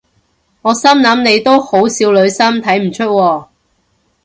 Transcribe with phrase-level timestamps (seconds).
[0.63, 3.47] 我心諗你都好少女心睇唔出喎